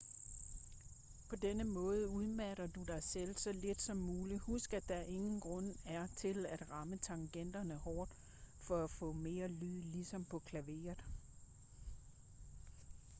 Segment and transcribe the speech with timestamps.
[1.29, 5.39] på denne måde udmatter du dig selv så lidt som muligt husk at der ingen
[5.39, 8.11] grund er til at ramme tangenterne hårdt
[8.59, 11.05] for at få mere lyd ligesom på klaveret